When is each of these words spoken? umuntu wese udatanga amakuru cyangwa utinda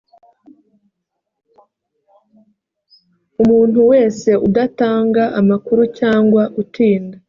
umuntu 3.41 3.79
wese 3.91 4.29
udatanga 4.47 5.23
amakuru 5.39 5.81
cyangwa 5.99 6.43
utinda 6.61 7.17